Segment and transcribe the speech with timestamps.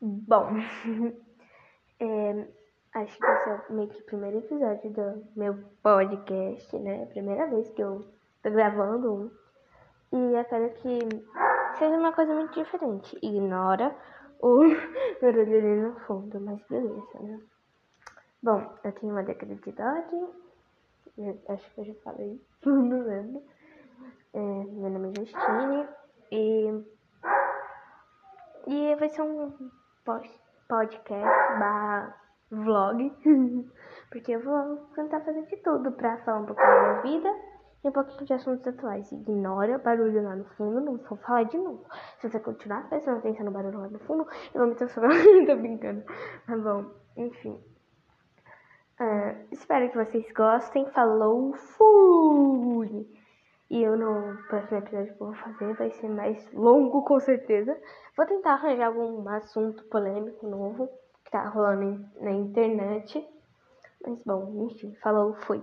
[0.00, 0.50] Bom,
[2.00, 2.48] é,
[2.94, 7.04] acho que esse é meio que o primeiro episódio do meu podcast, né?
[7.04, 8.06] A primeira vez que eu
[8.42, 9.30] tô gravando um.
[10.12, 10.98] E eu quero que
[11.78, 13.18] seja uma coisa muito diferente.
[13.22, 13.96] Ignora
[14.40, 14.64] o
[15.22, 17.40] barulho ali no fundo, mas beleza, né?
[18.42, 20.26] Bom, eu tenho uma década de idade.
[21.48, 23.42] Acho que eu já falei, não lembro.
[24.34, 25.88] É, meu nome é Justine
[26.30, 26.84] e,
[28.66, 29.70] e vai ser um
[30.06, 32.14] podcast barra
[32.50, 33.12] vlog,
[34.10, 37.34] porque eu vou tentar fazer de tudo pra falar um pouco da minha vida
[37.84, 39.10] e um pouquinho de assuntos atuais.
[39.10, 41.84] Ignora o barulho lá no fundo, não vou falar de novo.
[42.18, 45.14] Se você continuar prestando atenção no barulho lá no fundo, eu vou me transformar.
[45.46, 46.04] Tô brincando.
[46.46, 47.60] Tá bom, enfim.
[49.00, 50.88] Uh, espero que vocês gostem.
[50.92, 53.06] Falou, fui!
[53.68, 57.76] E eu no próximo episódio que eu vou fazer vai ser mais longo, com certeza.
[58.16, 60.88] Vou tentar arranjar algum assunto polêmico novo
[61.24, 63.26] que tá rolando na internet.
[64.06, 65.62] Mas bom, enfim, falou, fui.